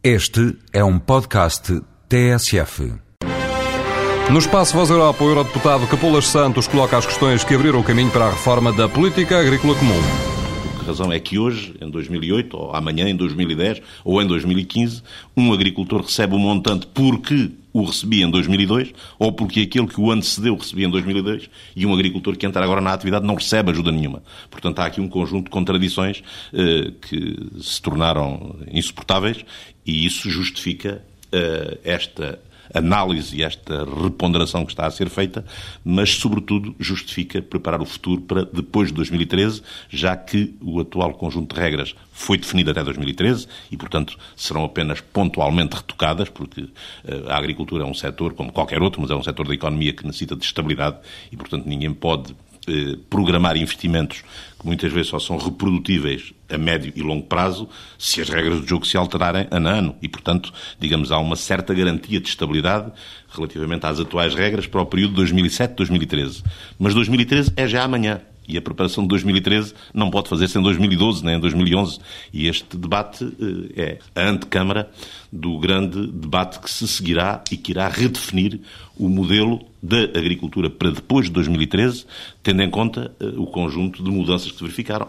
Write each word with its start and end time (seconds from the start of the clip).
Este 0.00 0.56
é 0.72 0.84
um 0.84 0.96
podcast 0.96 1.80
TSF. 2.08 2.94
No 4.30 4.38
espaço 4.38 4.72
Voz 4.72 4.90
Europa, 4.90 5.24
o 5.24 5.28
eurodeputado 5.28 5.88
Capolas 5.88 6.28
Santos 6.28 6.68
coloca 6.68 6.96
as 6.96 7.04
questões 7.04 7.42
que 7.42 7.52
abriram 7.52 7.80
o 7.80 7.82
caminho 7.82 8.08
para 8.12 8.26
a 8.26 8.30
reforma 8.30 8.72
da 8.72 8.88
política 8.88 9.40
agrícola 9.40 9.74
comum. 9.74 10.00
A 10.80 10.84
razão 10.84 11.12
é 11.12 11.18
que 11.18 11.36
hoje, 11.36 11.74
em 11.80 11.90
2008, 11.90 12.56
ou 12.56 12.76
amanhã, 12.76 13.08
em 13.08 13.16
2010, 13.16 13.82
ou 14.04 14.22
em 14.22 14.26
2015, 14.28 15.02
um 15.36 15.52
agricultor 15.52 16.02
recebe 16.02 16.36
um 16.36 16.38
montante 16.38 16.86
porque 16.86 17.50
o 17.80 17.84
recebia 17.84 18.24
em 18.24 18.30
2002 18.30 18.92
ou 19.18 19.32
porque 19.32 19.60
aquele 19.60 19.86
que 19.86 20.00
o 20.00 20.10
antecedeu 20.10 20.56
recebia 20.56 20.86
em 20.86 20.90
2002 20.90 21.48
e 21.76 21.86
um 21.86 21.94
agricultor 21.94 22.36
que 22.36 22.46
entra 22.46 22.62
agora 22.62 22.80
na 22.80 22.92
atividade 22.92 23.26
não 23.26 23.34
recebe 23.34 23.70
ajuda 23.70 23.92
nenhuma. 23.92 24.22
Portanto, 24.50 24.78
há 24.80 24.86
aqui 24.86 25.00
um 25.00 25.08
conjunto 25.08 25.44
de 25.44 25.50
contradições 25.50 26.22
eh, 26.52 26.92
que 27.00 27.36
se 27.60 27.80
tornaram 27.80 28.56
insuportáveis 28.70 29.44
e 29.86 30.04
isso 30.06 30.28
justifica 30.30 31.02
eh, 31.32 31.78
esta 31.84 32.38
análise 32.74 33.36
e 33.36 33.42
esta 33.42 33.84
reponderação 33.84 34.64
que 34.64 34.72
está 34.72 34.86
a 34.86 34.90
ser 34.90 35.08
feita, 35.08 35.44
mas, 35.84 36.10
sobretudo, 36.10 36.74
justifica 36.78 37.40
preparar 37.40 37.80
o 37.80 37.84
futuro 37.84 38.20
para 38.22 38.44
depois 38.44 38.88
de 38.88 38.94
2013, 38.94 39.62
já 39.88 40.16
que 40.16 40.54
o 40.60 40.80
atual 40.80 41.14
conjunto 41.14 41.54
de 41.54 41.60
regras 41.60 41.94
foi 42.12 42.36
definido 42.36 42.70
até 42.70 42.82
2013 42.82 43.46
e, 43.70 43.76
portanto, 43.76 44.18
serão 44.36 44.64
apenas 44.64 45.00
pontualmente 45.00 45.76
retocadas, 45.76 46.28
porque 46.28 46.62
uh, 46.62 46.70
a 47.28 47.36
agricultura 47.36 47.84
é 47.84 47.86
um 47.86 47.94
setor, 47.94 48.34
como 48.34 48.52
qualquer 48.52 48.82
outro, 48.82 49.00
mas 49.00 49.10
é 49.10 49.14
um 49.14 49.22
setor 49.22 49.46
da 49.46 49.54
economia 49.54 49.92
que 49.92 50.04
necessita 50.04 50.34
de 50.34 50.44
estabilidade 50.44 50.98
e, 51.30 51.36
portanto, 51.36 51.66
ninguém 51.66 51.92
pode 51.92 52.32
eh, 52.32 52.47
programar 53.08 53.56
investimentos 53.56 54.22
que 54.58 54.66
muitas 54.66 54.92
vezes 54.92 55.08
só 55.08 55.18
são 55.18 55.36
reprodutíveis 55.36 56.32
a 56.50 56.58
médio 56.58 56.92
e 56.96 57.02
longo 57.02 57.26
prazo 57.26 57.68
se 57.98 58.20
as 58.20 58.28
regras 58.28 58.60
do 58.60 58.66
jogo 58.66 58.86
se 58.86 58.96
alterarem 58.96 59.46
ano 59.50 59.68
a 59.68 59.72
ano. 59.72 59.96
E, 60.02 60.08
portanto, 60.08 60.52
digamos, 60.80 61.12
há 61.12 61.18
uma 61.18 61.36
certa 61.36 61.72
garantia 61.72 62.20
de 62.20 62.28
estabilidade 62.28 62.90
relativamente 63.30 63.86
às 63.86 64.00
atuais 64.00 64.34
regras 64.34 64.66
para 64.66 64.80
o 64.80 64.86
período 64.86 65.22
2007-2013. 65.22 66.44
Mas 66.78 66.94
2013 66.94 67.52
é 67.56 67.68
já 67.68 67.84
amanhã. 67.84 68.20
E 68.48 68.56
a 68.56 68.62
preparação 68.62 69.04
de 69.04 69.08
2013 69.08 69.74
não 69.92 70.10
pode 70.10 70.28
fazer-se 70.28 70.58
em 70.58 70.62
2012 70.62 71.24
nem 71.24 71.36
em 71.36 71.40
2011. 71.40 71.98
E 72.32 72.48
este 72.48 72.76
debate 72.76 73.24
eh, 73.76 73.98
é 74.14 74.20
a 74.20 74.30
antecâmara 74.30 74.90
do 75.30 75.58
grande 75.58 76.06
debate 76.06 76.58
que 76.58 76.70
se 76.70 76.88
seguirá 76.88 77.42
e 77.50 77.56
que 77.56 77.72
irá 77.72 77.88
redefinir 77.88 78.60
o 78.96 79.08
modelo 79.08 79.60
da 79.82 80.04
agricultura 80.18 80.70
para 80.70 80.90
depois 80.90 81.26
de 81.26 81.32
2013, 81.32 82.06
tendo 82.42 82.62
em 82.62 82.70
conta 82.70 83.12
eh, 83.20 83.26
o 83.36 83.46
conjunto 83.46 84.02
de 84.02 84.10
mudanças 84.10 84.50
que 84.50 84.56
se 84.56 84.62
verificaram. 84.62 85.08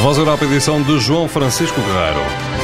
Voz 0.00 0.18
Europa, 0.18 0.44
edição 0.44 0.82
de 0.82 0.98
João 0.98 1.28
Francisco 1.28 1.80
Guerreiro. 1.80 2.61